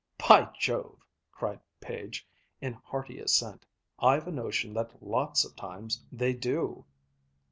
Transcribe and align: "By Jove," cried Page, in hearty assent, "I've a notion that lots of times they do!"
"By 0.17 0.49
Jove," 0.57 1.05
cried 1.31 1.59
Page, 1.79 2.27
in 2.59 2.73
hearty 2.73 3.19
assent, 3.19 3.67
"I've 3.99 4.27
a 4.27 4.31
notion 4.31 4.73
that 4.73 5.03
lots 5.03 5.45
of 5.45 5.55
times 5.55 6.03
they 6.11 6.33
do!" 6.33 6.85